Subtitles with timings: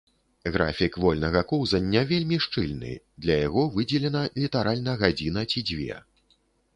[0.53, 2.93] Графік вольнага коўзання вельмі шчыльны,
[3.25, 5.99] для яго выдзелена літаральна гадзіна ці дзве.